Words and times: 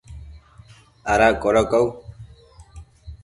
¿ada 1.13 1.27
codocau? 1.43 1.85